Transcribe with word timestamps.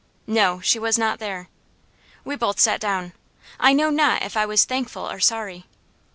No 0.25 0.59
she 0.61 0.79
was 0.79 0.97
not 0.97 1.19
there. 1.19 1.47
We 2.25 2.35
both 2.35 2.59
sat 2.59 2.79
down. 2.81 3.13
I 3.59 3.71
know 3.71 3.91
not 3.91 4.23
if 4.23 4.35
I 4.35 4.47
was 4.47 4.65
thankful 4.65 5.07
or 5.07 5.19
sorry. 5.19 5.67